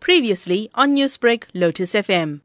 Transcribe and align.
Previously 0.00 0.70
on 0.74 0.94
Newsbreak, 0.94 1.44
Lotus 1.54 1.92
FM. 1.92 2.40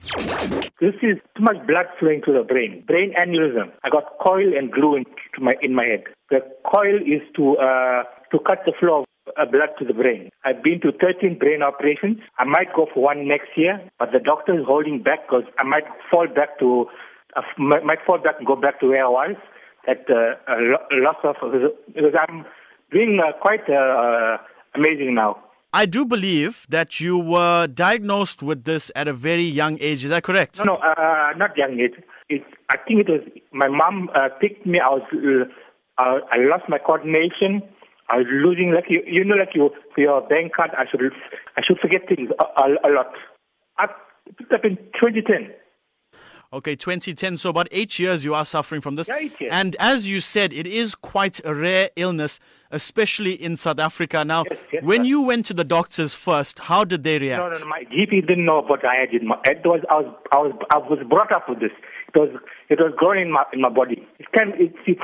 This 0.79 0.93
is 1.01 1.17
too 1.35 1.43
much 1.43 1.65
blood 1.65 1.85
flowing 1.99 2.21
to 2.25 2.33
the 2.33 2.43
brain, 2.43 2.83
brain 2.85 3.13
aneurysm. 3.17 3.71
I 3.83 3.89
got 3.89 4.19
coil 4.19 4.55
and 4.57 4.71
glue 4.71 4.97
in, 4.97 5.05
my, 5.39 5.55
in 5.61 5.73
my 5.73 5.85
head. 5.85 6.03
The 6.29 6.41
coil 6.69 6.97
is 6.97 7.21
to 7.37 7.57
uh, 7.57 8.03
to 8.31 8.39
cut 8.45 8.59
the 8.65 8.73
flow 8.79 9.01
of 9.01 9.07
uh, 9.37 9.45
blood 9.49 9.69
to 9.79 9.85
the 9.85 9.93
brain. 9.93 10.29
I've 10.43 10.61
been 10.61 10.81
to 10.81 10.91
13 10.91 11.39
brain 11.39 11.61
operations. 11.61 12.17
I 12.37 12.43
might 12.43 12.73
go 12.75 12.87
for 12.93 13.01
one 13.01 13.27
next 13.27 13.49
year, 13.55 13.79
but 13.99 14.11
the 14.11 14.19
doctor 14.19 14.59
is 14.59 14.65
holding 14.65 15.01
back 15.01 15.27
because 15.27 15.45
I 15.57 15.63
might 15.63 15.85
fall 16.11 16.27
back 16.27 16.59
to 16.59 16.87
uh, 17.35 17.41
might 17.57 17.99
fall 18.05 18.17
back 18.17 18.35
and 18.37 18.47
go 18.47 18.55
back 18.55 18.79
to 18.81 18.87
where 18.87 19.05
I 19.05 19.09
was 19.09 19.35
at 19.87 20.05
uh, 20.09 20.35
a 20.47 20.97
loss 20.99 21.17
of 21.23 21.35
because 21.87 22.13
I'm 22.27 22.45
doing 22.91 23.19
uh, 23.19 23.31
quite 23.39 23.69
uh, 23.69 24.37
amazing 24.75 25.15
now. 25.15 25.37
I 25.75 25.85
do 25.85 26.05
believe 26.05 26.65
that 26.69 27.01
you 27.01 27.17
were 27.17 27.67
diagnosed 27.67 28.41
with 28.41 28.63
this 28.63 28.91
at 28.95 29.09
a 29.09 29.13
very 29.13 29.43
young 29.43 29.77
age. 29.81 30.05
Is 30.05 30.09
that 30.09 30.23
correct? 30.23 30.57
No, 30.59 30.63
no, 30.63 30.75
uh, 30.75 31.33
not 31.35 31.57
young 31.57 31.77
age. 31.77 31.95
It, 32.29 32.43
I 32.69 32.77
think 32.77 33.01
it 33.01 33.09
was 33.09 33.19
my 33.51 33.67
mom 33.67 34.09
uh, 34.15 34.29
picked 34.39 34.65
me. 34.65 34.79
I 34.79 34.87
was, 34.87 35.03
uh, 35.97 36.19
I 36.31 36.37
lost 36.37 36.63
my 36.69 36.77
coordination. 36.77 37.61
I 38.09 38.19
was 38.19 38.27
losing, 38.31 38.71
like 38.71 38.85
you, 38.87 39.03
you 39.05 39.25
know, 39.25 39.35
like 39.35 39.53
you 39.53 39.69
your 39.97 40.21
bank 40.21 40.53
card. 40.55 40.71
I 40.77 40.85
should, 40.89 41.01
I 41.57 41.61
should 41.67 41.79
forget 41.79 42.07
things 42.07 42.29
a, 42.39 42.43
a, 42.61 42.65
a 42.87 42.89
lot. 42.95 43.11
I 43.77 43.87
picked 44.37 44.53
up 44.53 44.63
in 44.63 44.77
2010. 44.95 45.51
Okay, 46.55 46.73
2010. 46.77 47.35
So 47.35 47.49
about 47.49 47.67
eight 47.71 47.99
years 47.99 48.23
you 48.23 48.33
are 48.33 48.45
suffering 48.45 48.79
from 48.79 48.95
this. 48.95 49.09
Eight 49.09 49.33
years. 49.41 49.51
And 49.53 49.75
as 49.77 50.07
you 50.07 50.21
said, 50.21 50.53
it 50.53 50.65
is 50.65 50.95
quite 50.95 51.41
a 51.43 51.53
rare 51.53 51.89
illness, 51.97 52.39
especially 52.71 53.33
in 53.33 53.57
South 53.57 53.77
Africa. 53.77 54.23
Now, 54.23 54.45
Yes, 54.49 54.59
yes, 54.71 54.83
when 54.83 55.01
sir. 55.01 55.05
you 55.07 55.21
went 55.21 55.45
to 55.47 55.53
the 55.53 55.65
doctors 55.65 56.13
first, 56.13 56.59
how 56.59 56.85
did 56.85 57.03
they 57.03 57.19
react? 57.19 57.39
No, 57.41 57.49
no, 57.49 57.57
no. 57.57 57.65
My 57.65 57.83
GP 57.91 58.25
didn't 58.25 58.45
know 58.45 58.61
what 58.61 58.85
I 58.85 58.95
had 59.01 59.09
in 59.13 59.27
my. 59.27 59.37
It 59.43 59.63
was 59.65 59.81
I 59.89 59.95
was 59.99 60.15
I 60.31 60.37
was 60.37 60.53
I 60.73 60.77
was 60.77 60.99
brought 61.09 61.31
up 61.33 61.49
with 61.49 61.59
this. 61.59 61.71
It 62.13 62.19
was 62.19 62.29
it 62.69 62.79
was 62.79 62.93
growing 62.95 63.23
in 63.23 63.31
my 63.33 63.43
in 63.51 63.59
my 63.59 63.69
body. 63.69 64.07
It 64.19 64.27
can 64.33 64.53
it, 64.57 64.73
it 64.87 64.97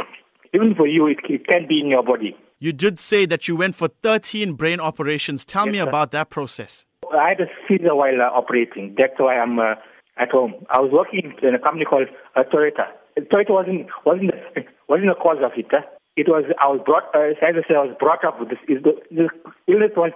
even 0.54 0.74
for 0.76 0.88
you 0.88 1.08
it, 1.08 1.18
it 1.30 1.46
can 1.48 1.68
be 1.68 1.82
in 1.82 1.88
your 1.88 2.04
body. 2.04 2.34
You 2.60 2.72
did 2.72 2.98
say 2.98 3.26
that 3.26 3.48
you 3.50 3.56
went 3.58 3.76
for 3.76 3.90
13 4.04 4.54
brain 4.54 4.80
operations. 4.80 5.44
Tell 5.44 5.66
Yes, 5.66 5.74
me 5.74 5.80
sir. 5.80 5.90
about 5.90 6.12
that 6.12 6.30
process. 6.30 6.86
I 7.12 7.30
had 7.30 7.42
a 7.42 7.48
seizure 7.68 7.96
while 7.96 8.22
uh, 8.22 8.26
operating. 8.26 8.96
That's 8.98 9.14
why 9.18 9.38
I'm 9.38 9.60
uh, 9.60 9.74
at 10.18 10.32
home. 10.32 10.54
I 10.70 10.80
was 10.80 10.92
working 10.92 11.34
in 11.42 11.56
a 11.56 11.60
company 11.60 11.86
called 11.86 12.08
uh, 12.36 12.44
Toyota. 12.44 12.88
Toyota 13.18 13.52
wasn't 13.52 13.88
wasn't 14.06 14.32
the, 14.32 14.64
wasn't 14.88 15.10
the 15.10 15.20
cause 15.22 15.38
of 15.44 15.52
it. 15.56 15.74
Uh. 15.74 15.82
It 16.18 16.28
was 16.28 16.44
I 16.60 16.68
was 16.68 16.82
brought 16.86 17.08
uh, 17.16 17.32
as 17.32 17.38
I 17.42 17.64
said 17.68 17.78
I 17.78 17.86
was 17.86 17.96
brought 18.00 18.24
up 18.26 18.40
with 18.40 18.50
this. 18.50 18.60
Is 18.68 18.84
the, 18.84 18.94
the 19.12 19.30
illness 19.68 19.92
was 19.96 20.12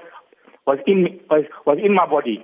was 0.68 0.80
in 0.88 1.20
was 1.30 1.46
was 1.66 1.78
in 1.84 1.94
my 1.94 2.06
body. 2.06 2.44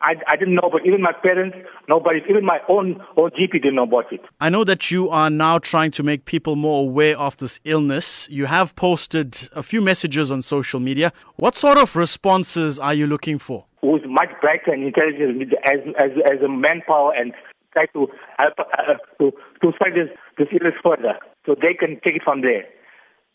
I, 0.00 0.14
I 0.28 0.36
didn't 0.36 0.54
know, 0.54 0.68
but 0.70 0.86
even 0.86 1.02
my 1.02 1.12
parents, 1.12 1.56
nobody, 1.88 2.20
even 2.30 2.44
my 2.44 2.60
own 2.68 3.00
own 3.16 3.30
GP 3.30 3.52
didn't 3.62 3.74
know 3.74 3.82
about 3.82 4.12
it. 4.12 4.20
I 4.40 4.48
know 4.48 4.62
that 4.62 4.92
you 4.92 5.10
are 5.10 5.28
now 5.28 5.58
trying 5.58 5.90
to 5.92 6.04
make 6.04 6.24
people 6.24 6.54
more 6.54 6.82
aware 6.82 7.18
of 7.18 7.36
this 7.38 7.58
illness. 7.64 8.28
You 8.30 8.46
have 8.46 8.76
posted 8.76 9.48
a 9.52 9.62
few 9.62 9.80
messages 9.80 10.30
on 10.30 10.42
social 10.42 10.78
media. 10.78 11.12
What 11.36 11.56
sort 11.56 11.78
of 11.78 11.96
responses 11.96 12.78
are 12.78 12.94
you 12.94 13.08
looking 13.08 13.38
for? 13.38 13.64
Who's 13.80 14.02
much 14.06 14.28
brighter 14.40 14.72
and 14.72 14.84
intelligent 14.84 15.52
as 15.64 15.80
as 15.98 16.10
as 16.30 16.42
a 16.42 16.48
manpower 16.48 17.12
and 17.14 17.32
try 17.72 17.86
to 17.86 18.06
help 18.38 18.54
uh, 18.58 18.94
to 19.18 19.32
to 19.62 19.72
spread 19.74 19.94
this 19.94 20.10
this 20.38 20.48
illness 20.52 20.78
further, 20.82 21.18
so 21.44 21.56
they 21.60 21.74
can 21.74 21.98
take 22.04 22.16
it 22.16 22.22
from 22.22 22.42
there. 22.42 22.62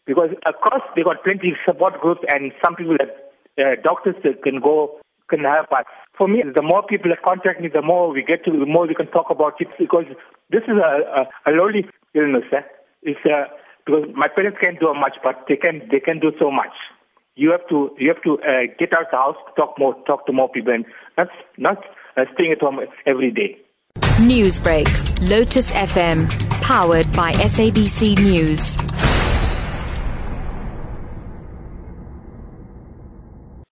Because 0.05 0.29
of 0.45 0.55
course 0.63 0.83
they 0.95 1.03
got 1.03 1.23
plenty 1.23 1.51
of 1.51 1.57
support 1.67 1.99
groups 1.99 2.21
and 2.29 2.53
some 2.63 2.75
people 2.75 2.95
that 2.99 3.33
uh, 3.59 3.81
doctors 3.83 4.15
that 4.23 4.43
can 4.43 4.61
go 4.61 4.99
can 5.29 5.41
help 5.41 5.71
us. 5.71 5.85
For 6.17 6.27
me, 6.27 6.43
the 6.43 6.61
more 6.61 6.83
people 6.83 7.09
that 7.09 7.23
contact 7.23 7.61
me, 7.61 7.69
the 7.73 7.81
more 7.81 8.11
we 8.11 8.23
get 8.23 8.43
to, 8.45 8.51
the 8.51 8.65
more 8.65 8.87
we 8.87 8.95
can 8.95 9.07
talk 9.07 9.27
about 9.29 9.59
it. 9.59 9.67
Because 9.79 10.05
this 10.49 10.63
is 10.63 10.77
a 10.77 10.91
a, 11.19 11.49
a 11.49 11.51
lonely 11.51 11.85
illness. 12.13 12.45
Eh? 12.51 12.61
It's 13.03 13.19
uh, 13.25 13.51
because 13.85 14.05
my 14.15 14.27
parents 14.27 14.57
can't 14.61 14.79
do 14.79 14.93
much, 14.93 15.17
but 15.23 15.45
they 15.47 15.55
can 15.55 15.81
they 15.91 15.99
can 15.99 16.19
do 16.19 16.31
so 16.39 16.51
much. 16.51 16.73
You 17.35 17.51
have 17.51 17.67
to 17.69 17.89
you 17.97 18.09
have 18.13 18.21
to 18.23 18.37
uh, 18.43 18.71
get 18.77 18.93
out 18.93 19.05
of 19.05 19.11
the 19.11 19.17
house, 19.17 19.35
talk 19.55 19.75
more, 19.79 19.95
talk 20.05 20.25
to 20.27 20.33
more 20.33 20.49
people, 20.49 20.73
and 20.73 20.85
not 21.17 21.27
not 21.57 21.77
uh, 22.15 22.25
staying 22.33 22.51
at 22.53 22.61
home 22.61 22.79
every 23.05 23.31
day. 23.31 23.57
Newsbreak, 24.19 24.87
Lotus 25.27 25.71
FM, 25.71 26.29
powered 26.61 27.11
by 27.13 27.31
SABC 27.33 28.19
News. 28.19 28.77